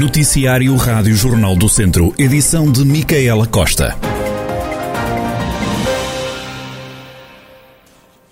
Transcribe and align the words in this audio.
Noticiário 0.00 0.76
Rádio 0.76 1.12
Jornal 1.14 1.56
do 1.56 1.68
Centro, 1.68 2.12
edição 2.16 2.70
de 2.70 2.86
Micaela 2.86 3.48
Costa. 3.48 3.96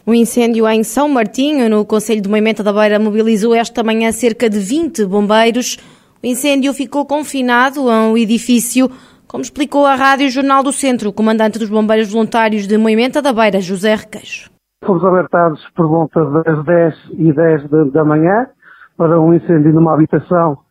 O 0.06 0.14
incêndio 0.14 0.68
em 0.68 0.84
São 0.84 1.08
Martinho, 1.08 1.68
no 1.68 1.84
Conselho 1.84 2.20
de 2.20 2.28
Moimenta 2.28 2.62
da 2.62 2.72
Beira, 2.72 3.00
mobilizou 3.00 3.52
esta 3.52 3.82
manhã 3.82 4.12
cerca 4.12 4.48
de 4.48 4.60
20 4.60 5.06
bombeiros. 5.06 5.76
O 6.22 6.26
incêndio 6.28 6.72
ficou 6.72 7.04
confinado 7.04 7.90
a 7.90 8.10
um 8.10 8.16
edifício, 8.16 8.88
como 9.26 9.42
explicou 9.42 9.84
a 9.84 9.96
Rádio 9.96 10.30
Jornal 10.30 10.62
do 10.62 10.70
Centro, 10.70 11.10
o 11.10 11.12
comandante 11.12 11.58
dos 11.58 11.68
bombeiros 11.68 12.12
voluntários 12.12 12.68
de 12.68 12.78
Moimenta 12.78 13.20
da 13.20 13.32
Beira, 13.32 13.60
José 13.60 13.96
Requeixo. 13.96 14.48
Fomos 14.84 15.02
alertados 15.02 15.60
por 15.74 15.88
volta 15.88 16.24
das 16.44 16.64
10 16.64 16.94
e 17.18 17.32
10 17.32 17.90
da 17.90 18.04
manhã 18.04 18.46
para 18.96 19.20
um 19.20 19.34
incêndio 19.34 19.72
numa 19.72 19.94
habitação 19.94 20.64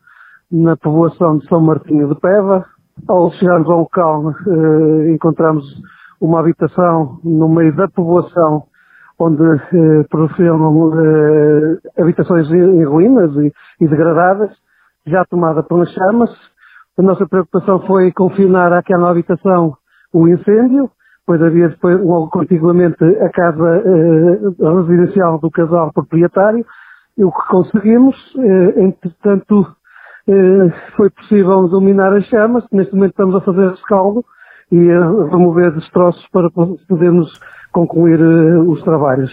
na 0.51 0.75
povoação 0.77 1.37
de 1.37 1.47
São 1.47 1.61
Martinho 1.61 2.07
de 2.07 2.19
Peva. 2.19 2.65
Ao 3.07 3.31
chegarmos 3.31 3.69
ao 3.69 3.79
local, 3.79 4.31
eh, 4.31 5.11
encontramos 5.13 5.65
uma 6.21 6.39
habitação 6.39 7.19
no 7.23 7.49
meio 7.49 7.75
da 7.75 7.87
povoação 7.89 8.63
onde 9.19 9.43
eh, 9.43 10.05
eh, 10.05 12.01
habitações 12.01 12.49
em 12.51 12.83
ruínas 12.83 13.35
e, 13.37 13.53
e, 13.81 13.87
degradadas, 13.87 14.51
já 15.05 15.23
tomada 15.25 15.63
pelas 15.63 15.89
chamas. 15.91 16.29
A 16.97 17.01
nossa 17.01 17.27
preocupação 17.27 17.79
foi 17.85 18.11
confinar 18.11 18.71
àquela 18.73 19.09
habitação 19.09 19.75
o 20.13 20.27
incêndio, 20.27 20.89
pois 21.25 21.41
havia 21.41 21.69
depois, 21.69 21.99
logo 21.99 22.29
contiguamente 22.29 23.03
a 23.03 23.29
casa 23.29 23.83
eh, 23.85 24.39
residencial 24.59 25.39
do 25.39 25.49
casal 25.49 25.91
proprietário, 25.93 26.65
e 27.17 27.23
o 27.23 27.31
que 27.31 27.47
conseguimos, 27.49 28.15
eh, 28.37 28.83
entretanto, 28.83 29.67
foi 30.95 31.09
possível 31.09 31.67
dominar 31.67 32.13
as 32.13 32.25
chamas. 32.25 32.63
Neste 32.71 32.93
momento 32.93 33.11
estamos 33.11 33.35
a 33.35 33.41
fazer 33.41 33.69
rescaldo 33.69 34.25
e 34.71 34.91
a 34.91 35.01
remover 35.29 35.71
destroços 35.73 36.25
para 36.31 36.49
podermos 36.49 37.39
concluir 37.71 38.19
eh, 38.19 38.59
os 38.59 38.81
trabalhos. 38.83 39.31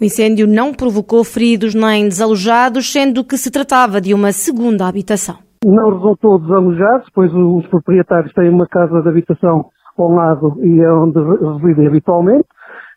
O 0.00 0.04
incêndio 0.04 0.46
não 0.46 0.74
provocou 0.74 1.24
feridos 1.24 1.74
nem 1.74 2.08
desalojados, 2.08 2.92
sendo 2.92 3.24
que 3.24 3.36
se 3.36 3.50
tratava 3.50 4.00
de 4.00 4.12
uma 4.12 4.32
segunda 4.32 4.86
habitação. 4.86 5.36
Não 5.64 5.90
resultou 5.90 6.40
desalojados, 6.40 7.08
pois 7.14 7.32
os 7.32 7.66
proprietários 7.68 8.32
têm 8.32 8.50
uma 8.50 8.66
casa 8.66 9.00
de 9.00 9.08
habitação 9.08 9.66
ao 9.96 10.12
lado 10.12 10.58
e 10.60 10.80
é 10.80 10.92
onde 10.92 11.18
residem 11.20 11.86
habitualmente. 11.86 12.48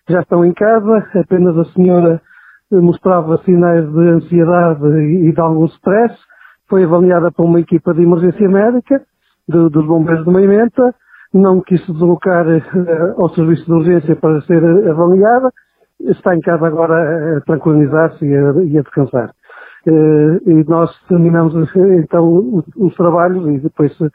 Já 0.09 0.21
estão 0.21 0.43
em 0.43 0.53
casa, 0.53 1.07
apenas 1.13 1.57
a 1.57 1.65
senhora 1.73 2.21
mostrava 2.71 3.37
sinais 3.45 3.87
de 3.91 4.09
ansiedade 4.09 4.87
e 4.87 5.31
de 5.31 5.39
algum 5.39 5.65
stress 5.65 6.15
foi 6.67 6.83
avaliada 6.83 7.31
por 7.31 7.45
uma 7.45 7.59
equipa 7.59 7.93
de 7.93 8.03
emergência 8.03 8.47
médica 8.47 9.01
de, 9.47 9.69
dos 9.69 9.85
bombeiros 9.85 10.25
de 10.25 10.31
Moimenta, 10.31 10.93
não 11.33 11.61
quis 11.61 11.85
deslocar 11.85 12.47
uh, 12.47 13.21
ao 13.21 13.29
serviço 13.29 13.65
de 13.65 13.71
urgência 13.71 14.15
para 14.15 14.41
ser 14.41 14.63
avaliada, 14.89 15.51
está 15.99 16.35
em 16.35 16.41
casa 16.41 16.67
agora 16.67 17.37
a 17.37 17.41
tranquilizar-se 17.41 18.25
e, 18.25 18.29
e, 18.29 18.77
a 18.77 18.81
descansar. 18.81 19.31
Uh, 19.85 20.49
e 20.49 20.63
nós 20.67 20.91
terminamos 21.07 21.53
então 21.75 22.63
os, 22.75 22.95
trabalhos 22.95 23.47
e 23.47 23.59
depois 23.59 23.91
uh, 23.99 24.09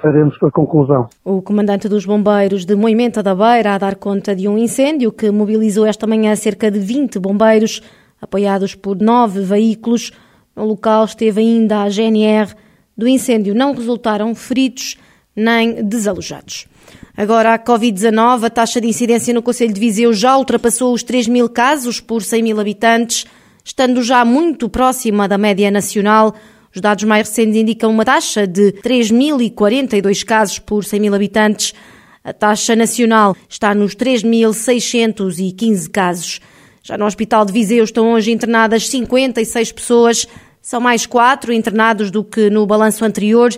faremos 0.00 0.36
a 0.42 0.50
conclusão. 0.50 1.08
O 1.24 1.42
comandante 1.42 1.88
dos 1.88 2.06
bombeiros 2.06 2.64
de 2.64 2.76
Moimenta 2.76 3.22
da 3.22 3.34
Beira 3.34 3.74
a 3.74 3.78
dar 3.78 3.96
conta 3.96 4.36
de 4.36 4.46
um 4.46 4.56
incêndio 4.56 5.10
que 5.10 5.30
mobilizou 5.30 5.86
esta 5.86 6.06
manhã 6.06 6.36
cerca 6.36 6.70
de 6.70 6.78
20 6.78 7.18
bombeiros, 7.18 7.82
apoiados 8.22 8.74
por 8.74 8.96
nove 9.00 9.40
veículos, 9.40 10.12
no 10.60 10.66
local 10.66 11.06
esteve 11.06 11.40
ainda 11.40 11.82
a 11.82 11.88
GNR. 11.88 12.54
Do 12.96 13.08
incêndio 13.08 13.54
não 13.54 13.74
resultaram 13.74 14.34
feridos 14.34 14.98
nem 15.34 15.82
desalojados. 15.82 16.66
Agora, 17.16 17.54
a 17.54 17.58
Covid-19, 17.58 18.44
a 18.44 18.50
taxa 18.50 18.80
de 18.80 18.86
incidência 18.86 19.32
no 19.32 19.42
Conselho 19.42 19.72
de 19.72 19.80
Viseu 19.80 20.12
já 20.12 20.36
ultrapassou 20.36 20.92
os 20.92 21.02
3 21.02 21.28
mil 21.28 21.48
casos 21.48 21.98
por 21.98 22.22
100 22.22 22.42
mil 22.42 22.60
habitantes, 22.60 23.26
estando 23.64 24.02
já 24.02 24.22
muito 24.24 24.68
próxima 24.68 25.26
da 25.26 25.38
média 25.38 25.70
nacional. 25.70 26.34
Os 26.74 26.80
dados 26.80 27.04
mais 27.04 27.26
recentes 27.26 27.56
indicam 27.56 27.90
uma 27.90 28.04
taxa 28.04 28.46
de 28.46 28.72
3.042 28.84 30.24
casos 30.24 30.58
por 30.58 30.84
100 30.84 31.00
mil 31.00 31.14
habitantes. 31.14 31.72
A 32.22 32.34
taxa 32.34 32.76
nacional 32.76 33.34
está 33.48 33.74
nos 33.74 33.96
3.615 33.96 35.88
casos. 35.90 36.40
Já 36.82 36.96
no 36.96 37.04
Hospital 37.04 37.44
de 37.44 37.52
Viseu 37.52 37.84
estão 37.84 38.12
hoje 38.12 38.30
internadas 38.30 38.88
56 38.88 39.72
pessoas, 39.72 40.26
são 40.70 40.80
mais 40.80 41.04
quatro 41.04 41.52
internados 41.52 42.12
do 42.12 42.22
que 42.22 42.48
no 42.48 42.64
balanço 42.64 43.04
anterior. 43.04 43.52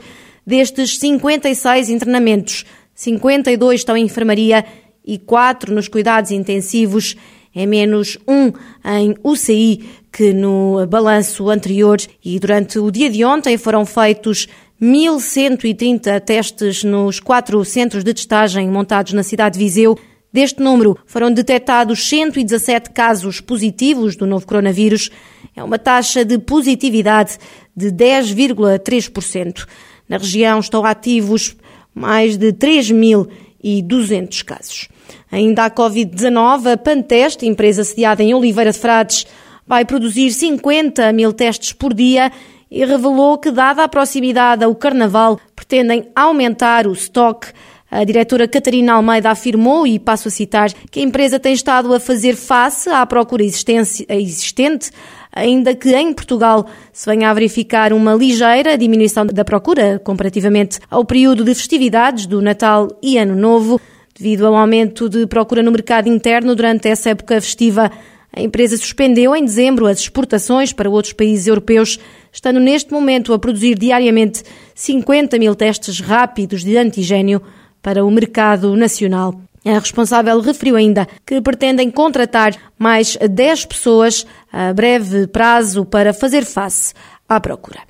Destes 0.47 0.97
56 0.99 1.91
internamentos, 1.91 2.65
52 2.95 3.81
estão 3.81 3.95
em 3.95 4.07
enfermaria 4.07 4.65
e 5.05 5.19
quatro 5.19 5.75
nos 5.75 5.89
cuidados 5.89 6.31
intensivos. 6.31 7.15
É 7.55 7.67
menos 7.67 8.17
um 8.27 8.51
em 8.83 9.15
UCI 9.23 9.91
que 10.11 10.33
no 10.33 10.87
balanço 10.87 11.51
anterior. 11.51 11.99
E 12.25 12.41
durante 12.41 12.79
o 12.79 12.91
dia 12.91 13.11
de 13.11 13.23
ontem 13.27 13.59
foram 13.59 13.85
feitos 13.85 14.49
1.130 14.81 16.19
testes 16.19 16.83
nos 16.83 17.21
quatro 17.21 17.63
centros 17.63 18.03
de 18.03 18.15
testagem 18.15 18.71
montados 18.71 19.13
na 19.13 19.23
cidade 19.23 19.59
de 19.59 19.65
Viseu. 19.67 19.99
Deste 20.33 20.63
número 20.63 20.97
foram 21.05 21.31
detectados 21.31 22.09
117 22.09 22.91
casos 22.91 23.41
positivos 23.41 24.17
do 24.17 24.27
novo 24.27 24.47
coronavírus. 24.47 25.11
É 25.55 25.63
uma 25.63 25.79
taxa 25.79 26.25
de 26.25 26.39
positividade 26.39 27.37
de 27.77 27.89
10,3%. 27.93 29.67
Na 30.09 30.17
região 30.17 30.59
estão 30.59 30.85
ativos 30.87 31.55
mais 31.95 32.39
de 32.39 32.51
3.200 32.53 34.43
casos. 34.43 34.89
Ainda 35.31 35.67
a 35.67 35.71
Covid-19, 35.71 36.73
a 36.73 36.77
Panteste, 36.79 37.47
empresa 37.47 37.85
sediada 37.85 38.23
em 38.23 38.33
Oliveira 38.33 38.73
de 38.73 38.79
Frades, 38.79 39.27
vai 39.67 39.85
produzir 39.85 40.33
50 40.33 41.13
mil 41.13 41.35
testes 41.35 41.75
por 41.75 41.93
dia 41.93 42.33
e 42.71 42.85
revelou 42.87 43.37
que, 43.37 43.51
dada 43.51 43.85
a 43.85 43.89
proximidade 43.89 44.65
ao 44.65 44.75
Carnaval, 44.75 45.39
pretendem 45.55 46.11
aumentar 46.17 46.87
o 46.87 46.93
estoque 46.93 47.49
a 47.93 48.05
diretora 48.05 48.49
Catarina 48.49 48.95
Almeida 48.95 49.31
afirmou, 49.31 49.87
e 49.87 49.99
passo 49.99 50.29
a 50.29 50.31
citar, 50.31 50.73
que 50.91 50.99
a 50.99 51.03
empresa 51.03 51.39
tem 51.39 51.53
estado 51.53 51.93
a 51.93 52.01
fazer 52.01 52.35
face 52.35 52.89
à 52.89 53.05
procura 53.05 53.45
existente, 53.45 54.91
ainda 55.31 55.75
que 55.75 55.95
em 55.95 56.11
Portugal 56.15 56.67
se 56.91 57.05
venha 57.05 57.29
a 57.29 57.35
verificar 57.35 57.93
uma 57.93 58.15
ligeira 58.15 58.79
diminuição 58.79 59.27
da 59.27 59.45
procura 59.45 60.01
comparativamente 60.03 60.81
ao 60.91 61.05
período 61.05 61.45
de 61.45 61.55
festividades 61.55 62.25
do 62.25 62.41
Natal 62.41 62.89
e 63.03 63.19
Ano 63.19 63.37
Novo. 63.37 63.79
Devido 64.19 64.47
ao 64.47 64.57
aumento 64.57 65.07
de 65.07 65.27
procura 65.27 65.63
no 65.63 65.71
mercado 65.71 66.09
interno 66.09 66.55
durante 66.55 66.89
essa 66.89 67.11
época 67.11 67.39
festiva, 67.43 67.91
a 68.35 68.41
empresa 68.41 68.79
suspendeu 68.79 69.37
em 69.37 69.45
dezembro 69.45 69.87
as 69.87 69.99
exportações 69.99 70.73
para 70.73 70.89
outros 70.89 71.13
países 71.13 71.47
europeus, 71.47 71.99
estando 72.33 72.59
neste 72.59 72.91
momento 72.91 73.35
a 73.35 73.39
produzir 73.39 73.79
diariamente 73.79 74.43
50 74.75 75.39
mil 75.39 75.55
testes 75.55 76.01
rápidos 76.01 76.65
de 76.65 76.79
antigênio 76.79 77.43
para 77.83 78.05
o 78.05 78.11
mercado 78.11 78.77
nacional. 78.77 79.35
A 79.65 79.79
responsável 79.79 80.41
referiu 80.41 80.77
ainda 80.77 81.07
que 81.27 81.41
pretendem 81.41 81.91
contratar 81.91 82.55
mais 82.79 83.17
10 83.17 83.67
pessoas 83.67 84.27
a 84.53 84.73
breve 84.73 85.27
prazo 85.27 85.85
para 85.85 86.13
fazer 86.13 86.45
face 86.45 86.95
à 87.29 87.41
procura. 87.41 87.81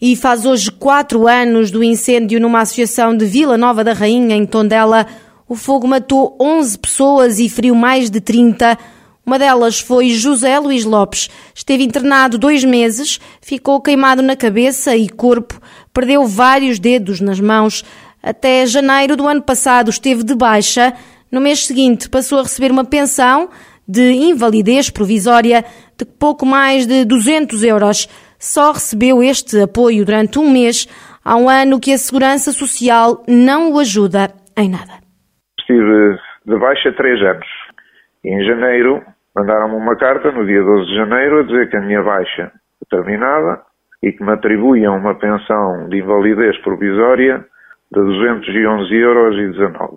E 0.00 0.16
faz 0.16 0.44
hoje 0.44 0.70
quatro 0.70 1.28
anos 1.28 1.70
do 1.70 1.84
incêndio 1.84 2.40
numa 2.40 2.62
associação 2.62 3.16
de 3.16 3.24
Vila 3.24 3.56
Nova 3.56 3.84
da 3.84 3.92
Rainha, 3.92 4.34
em 4.34 4.44
Tondela. 4.44 5.06
O 5.48 5.54
fogo 5.54 5.86
matou 5.86 6.36
11 6.40 6.78
pessoas 6.78 7.38
e 7.38 7.48
feriu 7.48 7.74
mais 7.74 8.10
de 8.10 8.20
30. 8.20 8.76
Uma 9.24 9.38
delas 9.38 9.78
foi 9.78 10.08
José 10.08 10.58
Luís 10.58 10.84
Lopes. 10.84 11.30
Esteve 11.54 11.84
internado 11.84 12.36
dois 12.36 12.64
meses, 12.64 13.20
ficou 13.40 13.80
queimado 13.80 14.20
na 14.20 14.34
cabeça 14.34 14.96
e 14.96 15.08
corpo, 15.08 15.60
perdeu 15.94 16.26
vários 16.26 16.80
dedos 16.80 17.20
nas 17.20 17.38
mãos. 17.38 17.84
Até 18.22 18.64
janeiro 18.66 19.16
do 19.16 19.26
ano 19.26 19.42
passado 19.42 19.90
esteve 19.90 20.22
de 20.22 20.36
baixa. 20.36 20.92
No 21.30 21.40
mês 21.40 21.66
seguinte 21.66 22.08
passou 22.08 22.38
a 22.38 22.42
receber 22.42 22.70
uma 22.70 22.84
pensão 22.84 23.50
de 23.88 24.12
invalidez 24.12 24.90
provisória 24.90 25.64
de 25.98 26.04
pouco 26.04 26.46
mais 26.46 26.86
de 26.86 27.04
200 27.04 27.64
euros. 27.64 28.06
Só 28.38 28.72
recebeu 28.72 29.22
este 29.22 29.60
apoio 29.62 30.04
durante 30.04 30.38
um 30.38 30.50
mês, 30.50 30.86
há 31.24 31.36
um 31.36 31.48
ano 31.48 31.80
que 31.80 31.92
a 31.92 31.98
Segurança 31.98 32.52
Social 32.52 33.24
não 33.26 33.72
o 33.72 33.78
ajuda 33.80 34.30
em 34.56 34.70
nada. 34.70 35.02
Estive 35.58 36.16
de 36.46 36.58
baixa 36.58 36.92
três 36.92 37.20
anos. 37.22 37.46
em 38.24 38.44
janeiro 38.44 39.02
mandaram-me 39.34 39.74
uma 39.74 39.96
carta, 39.96 40.30
no 40.30 40.46
dia 40.46 40.62
12 40.62 40.86
de 40.86 40.94
janeiro, 40.94 41.40
a 41.40 41.42
dizer 41.42 41.70
que 41.70 41.76
a 41.76 41.80
minha 41.80 42.02
baixa 42.02 42.52
terminava 42.90 43.62
e 44.02 44.12
que 44.12 44.22
me 44.22 44.32
atribuíam 44.32 44.96
uma 44.96 45.14
pensão 45.14 45.88
de 45.88 45.98
invalidez 45.98 46.56
provisória 46.62 47.44
de 47.92 48.00
211 48.00 48.94
euros 48.94 49.36
e 49.36 49.48
19. 49.48 49.96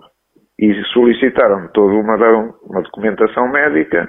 E 0.58 0.74
solicitaram-me 0.92 1.68
toda 1.68 1.94
uma, 1.94 2.16
uma 2.62 2.82
documentação 2.82 3.50
médica 3.50 4.06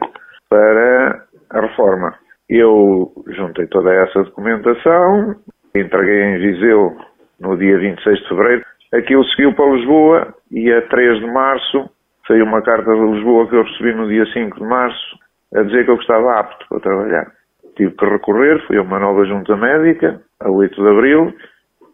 para 0.50 1.24
a 1.52 1.62
reforma. 1.62 2.14
Eu 2.50 3.12
juntei 3.28 3.68
toda 3.68 3.94
essa 3.94 4.24
documentação, 4.24 5.36
Entreguei 5.76 6.24
em 6.24 6.38
Viseu 6.40 6.98
no 7.40 7.58
dia 7.58 7.78
26 7.78 8.20
de 8.20 8.30
fevereiro. 8.30 8.66
Aquilo 8.94 9.24
seguiu 9.26 9.54
para 9.54 9.72
Lisboa 9.72 10.34
e 10.52 10.72
a 10.72 10.82
3 10.88 11.20
de 11.20 11.28
março 11.28 11.90
saiu 12.26 12.46
uma 12.46 12.62
carta 12.62 12.90
de 12.92 13.12
Lisboa 13.12 13.48
que 13.48 13.56
eu 13.56 13.64
recebi 13.64 13.94
no 13.94 14.08
dia 14.08 14.26
5 14.26 14.58
de 14.58 14.66
março 14.66 15.20
a 15.54 15.64
dizer 15.64 15.86
que 15.86 15.92
eu 15.92 15.96
estava 15.96 16.40
apto 16.40 16.66
para 16.68 16.80
trabalhar. 16.80 17.32
Tive 17.76 17.92
que 17.92 18.06
recorrer, 18.06 18.66
fui 18.66 18.78
a 18.78 18.82
uma 18.82 19.00
nova 19.00 19.24
junta 19.26 19.56
médica, 19.56 20.20
a 20.40 20.50
8 20.50 20.82
de 20.82 20.90
abril, 20.90 21.34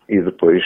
e 0.08 0.22
depois 0.22 0.64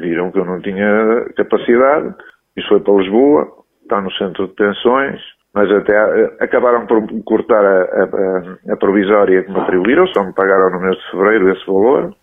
viram 0.00 0.30
que 0.30 0.38
eu 0.38 0.44
não 0.44 0.60
tinha 0.60 1.26
capacidade. 1.36 2.14
Isso 2.56 2.68
foi 2.68 2.80
para 2.80 2.94
Lisboa, 2.94 3.48
está 3.82 4.00
no 4.00 4.12
centro 4.12 4.46
de 4.48 4.54
pensões, 4.54 5.20
mas 5.54 5.70
até 5.70 5.96
acabaram 6.40 6.86
por 6.86 7.06
cortar 7.24 7.64
a, 7.64 7.82
a, 8.02 8.72
a 8.72 8.76
provisória 8.76 9.42
que 9.42 9.50
me 9.50 9.60
atribuíram, 9.60 10.06
só 10.08 10.24
me 10.24 10.32
pagaram 10.32 10.70
no 10.70 10.80
mês 10.80 10.96
de 10.96 11.10
fevereiro 11.10 11.52
esse 11.52 11.66
valor, 11.66 12.14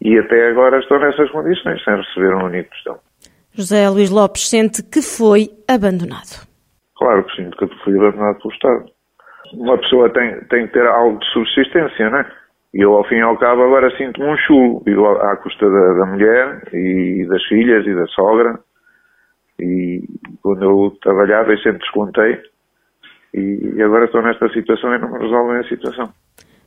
e 0.00 0.18
até 0.18 0.48
agora 0.48 0.78
estou 0.78 0.98
nessas 0.98 1.30
condições, 1.30 1.82
sem 1.84 1.96
receber 1.96 2.34
um 2.34 2.44
único 2.44 2.70
questão. 2.70 2.98
José 3.54 3.88
Luís 3.88 4.10
Lopes 4.10 4.48
sente 4.50 4.82
que 4.82 5.00
foi 5.00 5.48
abandonado. 5.66 6.46
Claro 6.96 7.24
que 7.24 7.36
sinto 7.36 7.56
que 7.56 7.84
fui 7.84 7.96
abandonado 7.96 8.38
pelo 8.38 8.54
Estado. 8.54 8.84
Uma 9.54 9.78
pessoa 9.78 10.10
tem, 10.10 10.40
tem 10.50 10.66
que 10.66 10.72
ter 10.72 10.86
algo 10.86 11.18
de 11.18 11.26
subsistência, 11.32 12.10
não 12.10 12.18
é? 12.18 12.26
E 12.76 12.82
eu, 12.82 12.92
ao 12.92 13.08
fim 13.08 13.14
e 13.14 13.22
ao 13.22 13.38
cabo, 13.38 13.62
agora 13.62 13.90
sinto-me 13.96 14.26
um 14.26 14.36
chulo, 14.36 14.82
à 15.22 15.34
custa 15.36 15.64
da, 15.64 15.94
da, 15.94 16.04
mulher 16.04 16.68
e 16.74 17.24
das 17.26 17.42
filhas 17.44 17.86
e 17.86 17.94
da 17.94 18.06
sogra. 18.08 18.60
E 19.58 20.02
quando 20.42 20.62
eu 20.62 20.98
trabalhava, 21.00 21.52
eu 21.52 21.58
sempre 21.60 21.78
descontei. 21.78 22.38
E, 23.32 23.82
agora 23.82 24.04
estou 24.04 24.20
nesta 24.20 24.46
situação 24.50 24.94
e 24.94 24.98
não 24.98 25.10
me 25.10 25.18
resolvem 25.18 25.56
a 25.56 25.68
situação. 25.70 26.10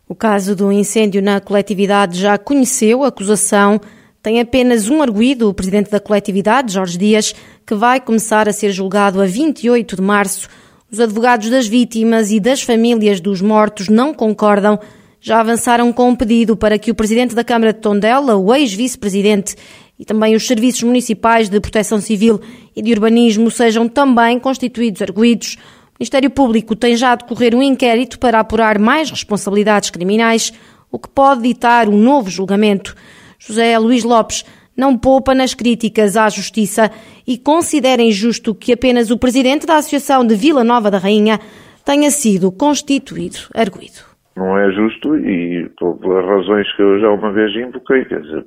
O 0.07 0.15
caso 0.15 0.55
do 0.55 0.71
incêndio 0.71 1.21
na 1.21 1.39
coletividade 1.39 2.19
já 2.19 2.39
conheceu 2.39 3.03
a 3.03 3.09
acusação. 3.09 3.79
Tem 4.23 4.41
apenas 4.41 4.89
um 4.89 5.03
arguído, 5.03 5.47
o 5.47 5.53
presidente 5.53 5.91
da 5.91 5.99
coletividade, 5.99 6.73
Jorge 6.73 6.97
Dias, 6.97 7.33
que 7.67 7.75
vai 7.75 8.01
começar 8.01 8.49
a 8.49 8.51
ser 8.51 8.71
julgado 8.71 9.21
a 9.21 9.27
28 9.27 9.95
de 9.95 10.01
março. 10.01 10.49
Os 10.91 10.99
advogados 10.99 11.51
das 11.51 11.67
vítimas 11.67 12.31
e 12.31 12.39
das 12.39 12.63
famílias 12.63 13.21
dos 13.21 13.43
mortos 13.43 13.89
não 13.89 14.11
concordam 14.11 14.79
já 15.21 15.39
avançaram 15.39 15.91
com 15.91 16.09
um 16.09 16.15
pedido 16.15 16.55
para 16.55 16.79
que 16.79 16.91
o 16.91 16.95
presidente 16.95 17.35
da 17.35 17.43
Câmara 17.43 17.73
de 17.73 17.79
Tondela, 17.79 18.35
o 18.35 18.53
ex-vice-presidente 18.53 19.55
e 19.97 20.05
também 20.05 20.35
os 20.35 20.47
serviços 20.47 20.83
municipais 20.83 21.49
de 21.49 21.59
proteção 21.59 21.99
civil 21.99 22.39
e 22.75 22.81
de 22.81 22.93
urbanismo 22.93 23.51
sejam 23.51 23.87
também 23.87 24.39
constituídos 24.39 25.01
arguídos. 25.01 25.57
O 25.89 25.99
Ministério 25.99 26.29
Público 26.29 26.75
tem 26.75 26.95
já 26.95 27.11
a 27.11 27.15
decorrer 27.15 27.53
um 27.53 27.61
inquérito 27.61 28.17
para 28.17 28.39
apurar 28.39 28.79
mais 28.79 29.09
responsabilidades 29.09 29.89
criminais, 29.89 30.53
o 30.89 30.97
que 30.97 31.09
pode 31.09 31.41
ditar 31.41 31.89
um 31.89 31.97
novo 31.97 32.29
julgamento. 32.29 32.95
José 33.37 33.77
Luís 33.77 34.05
Lopes 34.05 34.45
não 34.75 34.97
poupa 34.97 35.35
nas 35.35 35.53
críticas 35.53 36.15
à 36.15 36.29
Justiça 36.29 36.89
e 37.27 37.37
considera 37.37 38.01
injusto 38.01 38.55
que 38.55 38.71
apenas 38.71 39.11
o 39.11 39.17
presidente 39.17 39.65
da 39.65 39.75
Associação 39.75 40.25
de 40.25 40.35
Vila 40.35 40.63
Nova 40.63 40.89
da 40.89 40.97
Rainha 40.97 41.37
tenha 41.83 42.09
sido 42.09 42.49
constituído 42.49 43.39
arguído 43.53 44.08
não 44.39 44.57
é 44.57 44.71
justo 44.71 45.17
e 45.17 45.69
pelas 45.77 46.25
razões 46.25 46.75
que 46.75 46.81
eu 46.81 46.99
já 46.99 47.09
uma 47.09 47.31
vez 47.33 47.53
invoquei, 47.55 48.05
quer 48.05 48.21
dizer, 48.21 48.45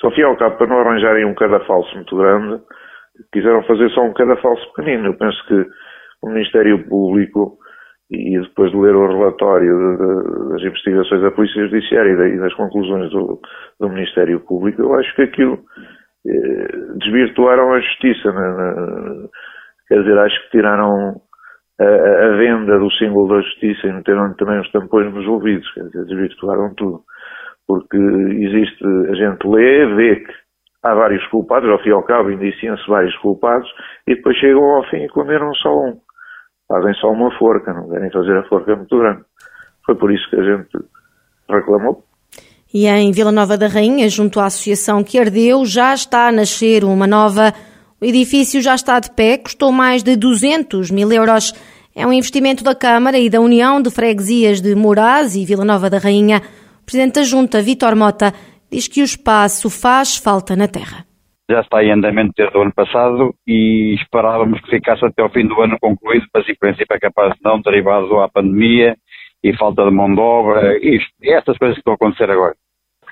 só 0.00 0.10
fui 0.10 0.24
ao 0.24 0.36
cabo 0.36 0.56
para 0.56 0.66
não 0.66 0.80
arranjarem 0.80 1.26
um 1.26 1.34
cadafalso 1.34 1.94
muito 1.94 2.16
grande, 2.16 2.62
quiseram 3.32 3.62
fazer 3.64 3.90
só 3.90 4.02
um 4.02 4.14
cadafalso 4.14 4.66
pequenino. 4.74 5.06
Eu 5.06 5.14
penso 5.14 5.46
que 5.46 5.66
o 6.22 6.30
Ministério 6.30 6.88
Público, 6.88 7.58
e 8.10 8.40
depois 8.40 8.70
de 8.70 8.76
ler 8.78 8.94
o 8.96 9.06
relatório 9.06 9.70
de, 9.70 9.96
de, 9.96 10.48
das 10.50 10.62
investigações 10.62 11.22
da 11.22 11.30
Polícia 11.30 11.68
Judiciária 11.68 12.10
e, 12.28 12.38
das 12.38 12.54
conclusões 12.54 13.10
do, 13.10 13.40
do, 13.78 13.88
Ministério 13.88 14.40
Público, 14.40 14.82
eu 14.82 14.94
acho 14.94 15.14
que 15.14 15.22
aquilo 15.22 15.58
eh, 16.26 16.68
desvirtuaram 16.98 17.72
a 17.72 17.80
justiça. 17.80 18.32
Né? 18.32 19.28
Quer 19.88 20.00
dizer, 20.00 20.18
acho 20.18 20.42
que 20.44 20.50
tiraram 20.50 21.20
a, 21.80 21.84
a, 21.84 22.36
venda 22.36 22.78
do 22.78 22.90
símbolo 22.92 23.28
da 23.28 23.40
justiça 23.42 23.86
e 23.86 23.92
meteram 23.92 24.34
também 24.34 24.60
os 24.60 24.70
tampões 24.70 25.12
nos 25.12 25.26
ouvidos, 25.26 25.70
quer 25.72 25.84
dizer, 25.84 26.04
desvirtuaram 26.04 26.74
tudo. 26.74 27.02
Porque 27.66 27.96
existe, 27.96 28.84
a 28.84 29.14
gente 29.14 29.46
lê, 29.46 29.86
vê 29.94 30.16
que 30.16 30.32
há 30.82 30.94
vários 30.94 31.26
culpados, 31.28 31.68
ao 31.68 31.78
fim 31.82 31.88
e 31.88 31.92
ao 31.92 32.02
cabo 32.02 32.30
indiciam-se 32.30 32.86
vários 32.88 33.16
culpados, 33.18 33.68
e 34.06 34.14
depois 34.14 34.36
chegam 34.36 34.62
ao 34.62 34.84
fim 34.90 35.04
e 35.04 35.08
condenam 35.08 35.52
só 35.54 35.74
um. 35.74 35.98
Fazem 36.68 36.94
só 36.94 37.10
uma 37.10 37.30
forca, 37.38 37.72
não 37.72 37.88
querem 37.90 38.10
fazer 38.10 38.36
a 38.36 38.44
forca 38.44 38.76
muito 38.76 38.98
grande. 38.98 39.22
Foi 39.84 39.94
por 39.94 40.12
isso 40.12 40.28
que 40.30 40.36
a 40.36 40.42
gente 40.42 40.78
reclamou. 41.48 42.04
E 42.72 42.86
em 42.88 43.12
Vila 43.12 43.30
Nova 43.30 43.56
da 43.56 43.68
Rainha, 43.68 44.08
junto 44.08 44.40
à 44.40 44.46
associação 44.46 45.04
que 45.04 45.18
ardeu, 45.18 45.64
já 45.64 45.94
está 45.94 46.28
a 46.28 46.32
nascer 46.32 46.82
uma 46.82 47.06
nova 47.06 47.52
o 48.04 48.06
edifício 48.06 48.60
já 48.60 48.74
está 48.74 49.00
de 49.00 49.10
pé, 49.12 49.38
custou 49.38 49.72
mais 49.72 50.02
de 50.02 50.14
200 50.14 50.90
mil 50.90 51.10
euros. 51.10 51.54
É 51.96 52.06
um 52.06 52.12
investimento 52.12 52.62
da 52.62 52.74
Câmara 52.74 53.16
e 53.16 53.30
da 53.30 53.40
União 53.40 53.80
de 53.80 53.90
Freguesias 53.90 54.60
de 54.60 54.74
Moraes 54.74 55.34
e 55.34 55.46
Vila 55.46 55.64
Nova 55.64 55.88
da 55.88 55.96
Rainha. 55.96 56.42
O 56.82 56.84
Presidente 56.84 57.14
da 57.14 57.22
Junta, 57.22 57.62
Vítor 57.62 57.96
Mota, 57.96 58.34
diz 58.70 58.86
que 58.88 59.00
o 59.00 59.04
espaço 59.04 59.70
faz 59.70 60.18
falta 60.18 60.54
na 60.54 60.68
terra. 60.68 61.06
Já 61.50 61.62
está 61.62 61.82
em 61.82 61.92
andamento 61.92 62.34
desde 62.36 62.54
o 62.58 62.60
ano 62.60 62.74
passado 62.74 63.34
e 63.46 63.94
esperávamos 63.94 64.60
que 64.60 64.68
ficasse 64.68 65.02
até 65.02 65.24
o 65.24 65.30
fim 65.30 65.46
do 65.46 65.58
ano 65.62 65.78
concluído, 65.80 66.26
mas 66.34 66.46
em 66.46 66.56
princípio 66.56 66.94
é 66.94 66.98
capaz 66.98 67.32
de 67.32 67.40
não, 67.42 67.58
derivado 67.62 68.20
à 68.20 68.28
pandemia 68.28 68.96
e 69.42 69.56
falta 69.56 69.82
de 69.82 69.90
mão 69.90 70.14
de 70.14 70.20
obra, 70.20 70.76
isto, 70.76 71.10
e 71.22 71.32
estas 71.32 71.56
coisas 71.56 71.76
que 71.76 71.80
estão 71.80 71.94
a 71.94 71.96
acontecer 71.96 72.30
agora. 72.30 72.54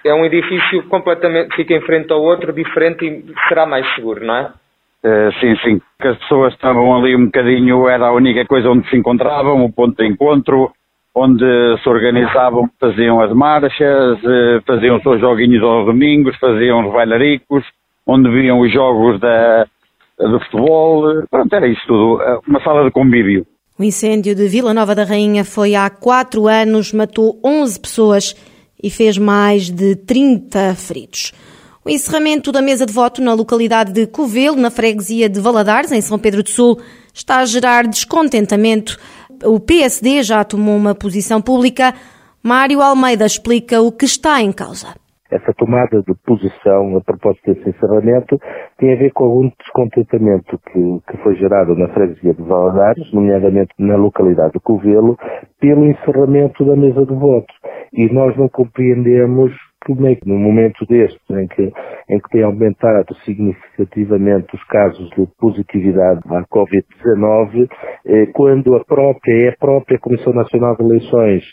É 0.04 0.12
um 0.12 0.26
edifício 0.26 0.86
completamente, 0.88 1.56
fica 1.56 1.72
em 1.72 1.80
frente 1.80 2.12
ao 2.12 2.20
outro, 2.20 2.52
diferente 2.52 3.06
e 3.06 3.24
será 3.48 3.64
mais 3.64 3.86
seguro, 3.94 4.26
não 4.26 4.36
é? 4.36 4.52
Uh, 5.04 5.32
sim, 5.40 5.56
sim. 5.64 5.80
Que 6.00 6.08
as 6.08 6.18
pessoas 6.18 6.54
estavam 6.54 6.94
ali 6.96 7.16
um 7.16 7.26
bocadinho, 7.26 7.88
era 7.88 8.06
a 8.06 8.12
única 8.12 8.44
coisa 8.46 8.70
onde 8.70 8.88
se 8.88 8.96
encontravam, 8.96 9.64
o 9.64 9.72
ponto 9.72 9.96
de 9.96 10.08
encontro, 10.08 10.70
onde 11.14 11.44
se 11.82 11.88
organizavam, 11.88 12.70
faziam 12.80 13.20
as 13.20 13.32
marchas, 13.32 14.18
uh, 14.22 14.62
faziam 14.66 14.96
os 14.96 15.02
seus 15.02 15.20
joguinhos 15.20 15.62
aos 15.62 15.86
domingos, 15.86 16.36
faziam 16.38 16.86
os 16.86 16.92
bailaricos, 16.92 17.64
onde 18.06 18.30
viam 18.30 18.60
os 18.60 18.72
jogos 18.72 19.20
da, 19.20 19.66
do 20.18 20.40
futebol. 20.40 21.24
Pronto, 21.30 21.52
era 21.54 21.66
isso 21.66 21.82
tudo. 21.86 22.22
Eh, 22.22 22.38
uma 22.46 22.62
sala 22.62 22.84
de 22.84 22.90
convívio. 22.90 23.46
O 23.78 23.82
incêndio 23.82 24.34
de 24.34 24.46
Vila 24.48 24.74
Nova 24.74 24.94
da 24.94 25.04
Rainha 25.04 25.44
foi 25.44 25.74
há 25.74 25.88
quatro 25.90 26.46
anos, 26.46 26.92
matou 26.92 27.40
11 27.44 27.80
pessoas 27.80 28.36
e 28.82 28.90
fez 28.90 29.16
mais 29.16 29.70
de 29.70 29.96
30 29.96 30.74
feridos. 30.74 31.32
O 31.84 31.90
encerramento 31.90 32.52
da 32.52 32.62
mesa 32.62 32.86
de 32.86 32.92
voto 32.92 33.20
na 33.20 33.34
localidade 33.34 33.92
de 33.92 34.06
Covelo, 34.06 34.54
na 34.54 34.70
freguesia 34.70 35.28
de 35.28 35.40
Valadares, 35.40 35.90
em 35.90 36.00
São 36.00 36.16
Pedro 36.16 36.40
do 36.40 36.48
Sul, 36.48 36.78
está 37.12 37.40
a 37.40 37.44
gerar 37.44 37.88
descontentamento. 37.88 38.96
O 39.44 39.58
PSD 39.58 40.22
já 40.22 40.44
tomou 40.44 40.76
uma 40.76 40.94
posição 40.94 41.42
pública. 41.42 41.92
Mário 42.40 42.80
Almeida 42.80 43.26
explica 43.26 43.82
o 43.82 43.90
que 43.90 44.04
está 44.04 44.40
em 44.40 44.52
causa. 44.52 44.94
Essa 45.28 45.52
tomada 45.54 46.00
de 46.06 46.14
posição 46.24 46.96
a 46.96 47.00
propósito 47.00 47.52
desse 47.52 47.68
encerramento 47.68 48.38
tem 48.78 48.92
a 48.92 48.96
ver 48.96 49.10
com 49.12 49.24
algum 49.24 49.50
descontentamento 49.58 50.60
que, 50.70 51.00
que 51.10 51.16
foi 51.24 51.34
gerado 51.34 51.74
na 51.74 51.88
freguesia 51.88 52.32
de 52.32 52.42
Valadares, 52.42 53.12
nomeadamente 53.12 53.74
na 53.76 53.96
localidade 53.96 54.52
de 54.52 54.60
Covelo, 54.60 55.18
pelo 55.58 55.84
encerramento 55.84 56.64
da 56.64 56.76
mesa 56.76 57.04
de 57.04 57.14
voto. 57.14 57.52
E 57.92 58.06
nós 58.12 58.36
não 58.36 58.48
compreendemos 58.48 59.50
como 59.84 60.06
é 60.06 60.14
que 60.14 60.28
no 60.28 60.38
momento 60.38 60.86
destes, 60.86 61.20
em 61.30 61.46
que, 61.48 61.72
em 62.08 62.18
que 62.18 62.28
tem 62.30 62.42
aumentado 62.42 63.14
significativamente 63.24 64.54
os 64.54 64.64
casos 64.64 65.08
de 65.10 65.26
positividade 65.38 66.20
à 66.26 66.42
Covid-19, 66.44 67.68
eh, 68.06 68.26
quando 68.32 68.74
a 68.74 68.84
própria, 68.84 69.46
é 69.46 69.48
a 69.50 69.56
própria 69.56 69.98
Comissão 69.98 70.32
Nacional 70.32 70.76
de 70.76 70.84
Eleições 70.84 71.44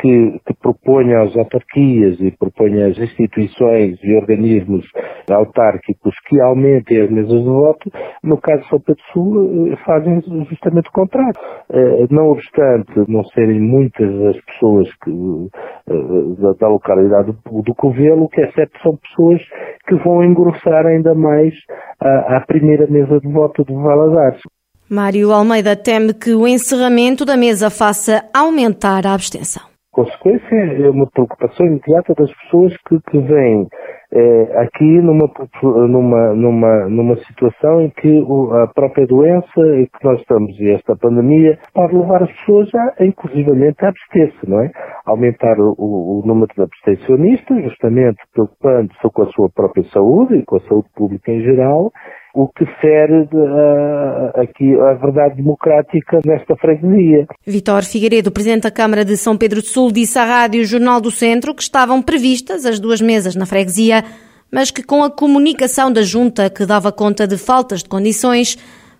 que, 0.00 0.40
que 0.46 0.54
propõe 0.54 1.14
às 1.14 1.36
autarquias 1.36 2.18
e 2.20 2.30
propõe 2.30 2.82
às 2.82 2.98
instituições 2.98 3.98
e 4.02 4.16
organismos 4.16 4.86
autárquicos 5.30 6.14
que 6.26 6.40
aumentem 6.40 7.02
as 7.02 7.10
mesas 7.10 7.42
de 7.42 7.48
voto, 7.48 7.90
no 8.24 8.38
caso 8.38 8.62
de 8.62 8.68
São 8.68 8.80
Pedro 8.80 9.02
Sul, 9.12 9.72
eh, 9.72 9.76
fazem 9.84 10.20
justamente 10.48 10.88
o 10.88 10.92
contrário. 10.92 11.34
Eh, 11.70 12.06
não 12.10 12.30
obstante 12.30 12.90
não 13.08 13.24
serem 13.26 13.60
muitas 13.60 14.10
as 14.26 14.44
pessoas 14.44 14.88
que, 15.04 15.10
eh, 15.10 16.54
da 16.58 16.68
localidade 16.68 17.32
do 17.44 17.74
Covelo, 17.74 18.24
o 18.24 18.28
que 18.28 18.40
é 18.40 18.50
certo 18.52 18.80
são 18.82 18.96
pessoas 18.96 19.40
que 19.86 19.94
vão 19.96 20.24
engrossar 20.24 20.86
ainda 20.86 21.14
mais 21.14 21.54
a, 22.00 22.36
a 22.36 22.40
primeira 22.46 22.86
mesa 22.86 23.20
de 23.20 23.28
voto 23.28 23.64
de 23.64 23.74
Valadares. 23.74 24.40
Mário 24.88 25.30
Almeida 25.30 25.76
teme 25.76 26.12
que 26.12 26.34
o 26.34 26.48
encerramento 26.48 27.24
da 27.24 27.36
mesa 27.36 27.70
faça 27.70 28.24
aumentar 28.34 29.06
a 29.06 29.14
abstenção 29.14 29.69
consequência 29.92 30.54
é 30.54 30.90
uma 30.90 31.08
preocupação 31.10 31.66
imediata 31.66 32.14
das 32.14 32.32
pessoas 32.42 32.76
que, 32.88 32.98
que 33.10 33.18
veem 33.18 33.66
é, 34.12 34.62
aqui 34.62 35.00
numa, 35.00 35.30
numa, 35.62 36.34
numa, 36.34 36.88
numa 36.88 37.16
situação 37.16 37.82
em 37.82 37.90
que 37.90 38.24
a 38.52 38.66
própria 38.68 39.06
doença 39.06 39.60
em 39.76 39.86
que 39.86 40.04
nós 40.04 40.20
estamos 40.20 40.58
e 40.58 40.70
esta 40.70 40.96
pandemia 40.96 41.58
pode 41.72 41.94
levar 41.94 42.22
as 42.22 42.32
pessoas 42.40 42.68
a, 42.74 43.04
inclusivamente, 43.04 43.84
a 43.84 43.88
abster-se, 43.88 44.48
não 44.48 44.60
é? 44.62 44.70
Aumentar 45.06 45.58
o, 45.60 45.74
o, 45.78 46.22
número 46.26 46.48
de 46.54 46.62
abstencionistas, 46.62 47.62
justamente 47.62 48.18
preocupando-se 48.32 49.10
com 49.12 49.22
a 49.22 49.26
sua 49.26 49.48
própria 49.48 49.84
saúde 49.84 50.36
e 50.36 50.44
com 50.44 50.56
a 50.56 50.60
saúde 50.60 50.88
pública 50.94 51.30
em 51.30 51.42
geral, 51.42 51.92
o 52.34 52.48
que 52.48 52.64
fere 52.80 53.28
uh, 53.32 54.40
aqui 54.40 54.74
a 54.80 54.94
verdade 54.94 55.36
democrática 55.36 56.20
nesta 56.24 56.56
freguesia. 56.56 57.26
Vitor 57.46 57.84
Figueiredo, 57.84 58.30
Presidente 58.30 58.62
da 58.62 58.70
Câmara 58.70 59.04
de 59.04 59.16
São 59.16 59.36
Pedro 59.36 59.60
do 59.60 59.66
Sul, 59.66 59.90
disse 59.90 60.18
à 60.18 60.24
Rádio 60.24 60.64
Jornal 60.64 61.00
do 61.00 61.10
Centro 61.10 61.54
que 61.54 61.62
estavam 61.62 62.00
previstas 62.00 62.64
as 62.64 62.78
duas 62.78 63.00
mesas 63.00 63.34
na 63.34 63.46
freguesia, 63.46 64.04
mas 64.50 64.70
que 64.70 64.82
com 64.82 65.02
a 65.02 65.10
comunicação 65.10 65.92
da 65.92 66.02
Junta 66.02 66.48
que 66.48 66.64
dava 66.64 66.92
conta 66.92 67.26
de 67.26 67.36
faltas 67.36 67.82
de 67.82 67.88
condições, 67.88 68.56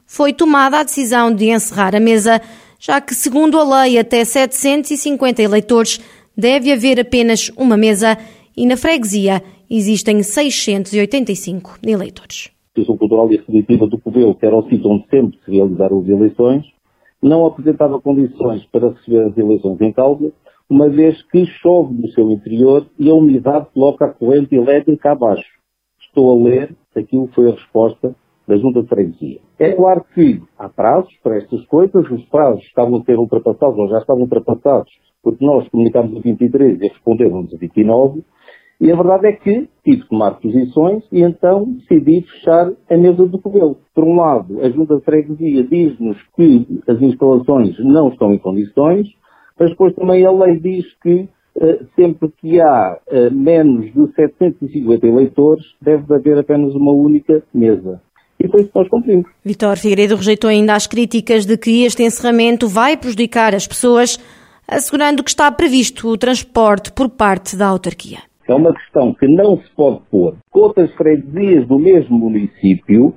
foi 0.06 0.32
tomada 0.32 0.80
a 0.80 0.82
decisão 0.82 1.32
de 1.32 1.50
encerrar 1.50 1.94
a 1.94 2.00
mesa, 2.00 2.40
já 2.80 3.00
que, 3.00 3.14
segundo 3.14 3.58
a 3.58 3.82
lei, 3.82 3.96
até 3.96 4.24
750 4.24 5.40
eleitores 5.40 6.00
deve 6.36 6.72
haver 6.72 6.98
apenas 6.98 7.48
uma 7.56 7.76
mesa 7.76 8.18
e 8.56 8.66
na 8.66 8.76
freguesia 8.76 9.40
existem 9.70 10.20
685 10.20 11.78
eleitores. 11.86 12.50
Associação 12.80 12.96
Cultural 12.96 13.30
e 13.30 13.36
Recreativa 13.36 13.86
do 13.86 14.00
Covelo, 14.00 14.34
que 14.34 14.46
era 14.46 14.56
o 14.56 14.62
sítio 14.68 14.90
onde 14.90 15.06
sempre 15.08 15.38
se 15.44 15.50
realizaram 15.50 16.00
as 16.00 16.08
eleições, 16.08 16.64
não 17.22 17.46
apresentava 17.46 18.00
condições 18.00 18.64
para 18.66 18.90
receber 18.90 19.24
as 19.26 19.36
eleições 19.36 19.80
em 19.80 19.92
causa, 19.92 20.32
uma 20.68 20.88
vez 20.88 21.20
que 21.30 21.44
chove 21.46 21.94
no 21.94 22.08
seu 22.08 22.30
interior 22.30 22.86
e 22.98 23.10
a 23.10 23.14
unidade 23.14 23.66
coloca 23.74 24.06
a 24.06 24.12
corrente 24.12 24.54
elétrica 24.54 25.12
abaixo. 25.12 25.48
Estou 26.00 26.30
a 26.30 26.44
ler, 26.44 26.74
aquilo 26.96 27.28
foi 27.34 27.50
a 27.50 27.54
resposta 27.54 28.14
da 28.46 28.56
Junta 28.56 28.82
de 28.82 28.88
Freguesia. 28.88 29.40
É 29.58 29.72
claro 29.72 30.04
que 30.14 30.40
há 30.58 30.68
prazos 30.68 31.12
para 31.22 31.36
estas 31.36 31.64
coisas, 31.66 32.10
os 32.10 32.24
prazos 32.26 32.64
estavam 32.64 32.98
a 32.98 33.04
ser 33.04 33.18
ultrapassados, 33.18 33.78
ou 33.78 33.88
já 33.88 33.98
estavam 33.98 34.22
ultrapassados, 34.22 34.90
porque 35.22 35.44
nós 35.44 35.68
comunicámos 35.68 36.16
a 36.16 36.20
23 36.20 36.80
e 36.80 36.88
responderam-nos 36.88 37.52
a 37.54 37.58
29, 37.58 38.24
e 38.80 38.90
a 38.90 38.96
verdade 38.96 39.26
é 39.26 39.32
que 39.32 39.68
tive 39.84 40.02
que 40.02 40.08
tomar 40.08 40.32
posições 40.40 41.04
e 41.12 41.20
então 41.20 41.64
decidi 41.64 42.22
fechar 42.22 42.72
a 42.88 42.96
mesa 42.96 43.26
do 43.26 43.38
Covelo. 43.38 43.76
Por 43.94 44.04
um 44.04 44.16
lado, 44.16 44.60
a 44.62 44.70
Junta 44.70 44.96
de 44.96 45.04
Freguesia 45.04 45.64
diz-nos 45.64 46.16
que 46.34 46.66
as 46.88 47.00
instalações 47.02 47.76
não 47.78 48.08
estão 48.08 48.32
em 48.32 48.38
condições, 48.38 49.06
mas 49.58 49.70
depois 49.70 49.94
também 49.94 50.24
a 50.24 50.30
lei 50.30 50.58
diz 50.58 50.86
que 51.02 51.28
uh, 51.56 51.86
sempre 51.94 52.32
que 52.40 52.58
há 52.58 52.98
uh, 53.06 53.34
menos 53.34 53.92
de 53.92 54.14
750 54.14 55.06
eleitores, 55.06 55.64
deve 55.82 56.14
haver 56.14 56.38
apenas 56.38 56.74
uma 56.74 56.92
única 56.92 57.42
mesa. 57.52 58.00
E 58.42 58.48
foi 58.48 58.62
isso 58.62 58.70
que 58.70 58.78
nós 58.78 58.88
cumprimos. 58.88 59.26
Vitor 59.44 59.76
Figueiredo 59.76 60.16
rejeitou 60.16 60.48
ainda 60.48 60.74
as 60.74 60.86
críticas 60.86 61.44
de 61.44 61.58
que 61.58 61.84
este 61.84 62.02
encerramento 62.02 62.66
vai 62.66 62.96
prejudicar 62.96 63.54
as 63.54 63.68
pessoas, 63.68 64.18
assegurando 64.66 65.22
que 65.22 65.28
está 65.28 65.52
previsto 65.52 66.08
o 66.08 66.16
transporte 66.16 66.90
por 66.92 67.10
parte 67.10 67.54
da 67.54 67.66
autarquia. 67.66 68.29
É 68.50 68.54
uma 68.54 68.74
questão 68.74 69.14
que 69.14 69.28
não 69.28 69.58
se 69.58 69.70
pode 69.76 70.00
pôr 70.10 70.36
com 70.50 70.58
outras 70.58 70.92
freguesias 70.96 71.68
do 71.68 71.78
mesmo 71.78 72.18
município, 72.18 73.14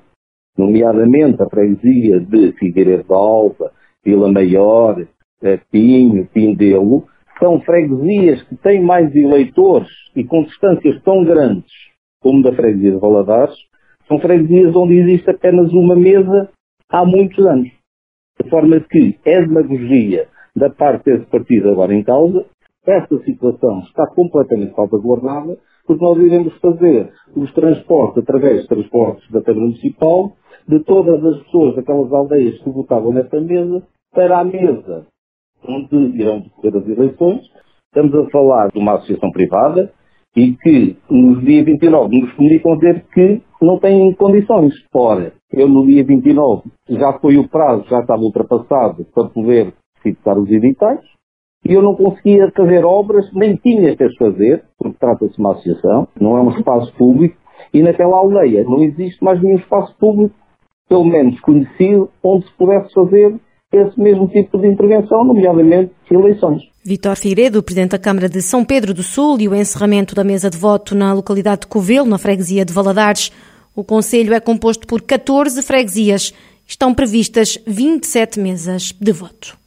nomeadamente 0.55 1.41
a 1.41 1.49
freguesia 1.49 2.19
de 2.19 2.51
Figueiredo 2.51 3.05
da 3.05 3.15
Alva, 3.15 3.71
Vila 4.05 4.31
Maior, 4.31 5.03
eh, 5.41 5.59
Pinho, 5.71 6.27
Pindelo, 6.27 7.07
são 7.39 7.59
freguesias 7.61 8.43
que 8.43 8.55
têm 8.57 8.79
mais 8.79 9.13
eleitores 9.15 9.89
e 10.15 10.23
com 10.23 10.43
distâncias 10.43 11.01
tão 11.01 11.23
grandes 11.23 11.73
como 12.21 12.43
da 12.43 12.53
freguesia 12.53 12.91
de 12.91 12.99
Valadares, 12.99 13.55
são 14.07 14.19
freguesias 14.19 14.75
onde 14.75 14.99
existe 14.99 15.31
apenas 15.31 15.73
uma 15.73 15.95
mesa 15.95 16.51
há 16.87 17.03
muitos 17.03 17.43
anos. 17.43 17.71
De 18.39 18.47
forma 18.51 18.79
que 18.81 19.17
é 19.25 19.41
demagogia 19.41 20.27
da 20.55 20.69
parte 20.69 21.05
desse 21.05 21.25
partido 21.25 21.71
agora 21.71 21.91
em 21.91 22.03
causa 22.03 22.45
esta 22.85 23.17
situação 23.23 23.79
está 23.79 24.05
completamente 24.07 24.75
salvaguardada, 24.75 25.57
porque 25.85 26.03
nós 26.03 26.17
iremos 26.17 26.53
fazer 26.59 27.11
os 27.35 27.51
transportes 27.53 28.23
através 28.23 28.61
de 28.61 28.67
transportes 28.67 29.29
da 29.31 29.41
Câmara 29.41 29.65
Municipal 29.65 30.33
de 30.67 30.79
todas 30.81 31.23
as 31.23 31.43
pessoas 31.43 31.75
daquelas 31.75 32.11
aldeias 32.11 32.59
que 32.59 32.69
votavam 32.69 33.13
nesta 33.13 33.39
mesa 33.39 33.83
para 34.13 34.39
a 34.39 34.43
mesa 34.43 35.05
onde 35.67 35.95
irão 36.17 36.41
decorrer 36.41 36.75
as 36.75 36.87
eleições. 36.87 37.41
Estamos 37.87 38.15
a 38.15 38.29
falar 38.29 38.69
de 38.69 38.79
uma 38.79 38.95
associação 38.95 39.31
privada 39.31 39.91
e 40.35 40.53
que 40.53 40.97
no 41.09 41.39
dia 41.41 41.63
29 41.63 42.19
nos 42.19 42.33
comunicam 42.33 42.75
dizer 42.77 43.05
que 43.13 43.41
não 43.61 43.79
têm 43.79 44.13
condições. 44.15 44.73
Ora, 44.93 45.33
eu 45.51 45.69
no 45.69 45.85
dia 45.85 46.03
29 46.03 46.63
já 46.89 47.13
foi 47.19 47.37
o 47.37 47.47
prazo, 47.47 47.85
já 47.87 47.99
estava 47.99 48.21
ultrapassado 48.21 49.05
para 49.13 49.29
poder 49.29 49.73
fixar 50.01 50.37
os 50.37 50.49
editais 50.49 51.12
e 51.65 51.73
eu 51.73 51.81
não 51.81 51.95
conseguia 51.95 52.51
fazer 52.55 52.83
obras, 52.83 53.25
nem 53.33 53.55
tinha 53.55 53.95
que 53.95 54.03
as 54.03 54.15
fazer, 54.15 54.63
porque 54.77 54.97
trata-se 54.99 55.33
de 55.33 55.39
uma 55.39 55.53
associação, 55.53 56.07
não 56.19 56.37
é 56.37 56.41
um 56.41 56.49
espaço 56.51 56.93
público, 56.93 57.35
e 57.73 57.81
naquela 57.81 58.17
aldeia 58.17 58.63
não 58.63 58.83
existe 58.83 59.23
mais 59.23 59.41
nenhum 59.41 59.57
espaço 59.57 59.95
público, 59.97 60.35
pelo 60.89 61.05
menos 61.05 61.39
conhecido, 61.39 62.09
onde 62.21 62.45
se 62.45 62.51
pudesse 62.53 62.93
fazer 62.93 63.35
esse 63.71 63.99
mesmo 63.99 64.27
tipo 64.27 64.59
de 64.59 64.67
intervenção, 64.67 65.23
nomeadamente 65.23 65.91
eleições. 66.11 66.61
Vitor 66.85 67.15
Figueiredo, 67.15 67.63
Presidente 67.63 67.91
da 67.91 67.97
Câmara 67.97 68.29
de 68.29 68.41
São 68.41 68.63
Pedro 68.63 68.93
do 68.93 69.01
Sul 69.01 69.39
e 69.39 69.47
o 69.47 69.55
encerramento 69.55 70.13
da 70.13 70.23
mesa 70.23 70.49
de 70.49 70.57
voto 70.57 70.93
na 70.93 71.13
localidade 71.13 71.61
de 71.61 71.67
Covelo, 71.67 72.05
na 72.05 72.19
freguesia 72.19 72.63
de 72.63 72.73
Valadares. 72.73 73.31
O 73.75 73.83
Conselho 73.83 74.33
é 74.33 74.39
composto 74.39 74.85
por 74.85 75.01
14 75.01 75.63
freguesias. 75.63 76.33
Estão 76.67 76.93
previstas 76.93 77.57
27 77.65 78.39
mesas 78.39 78.93
de 78.99 79.11
voto. 79.11 79.62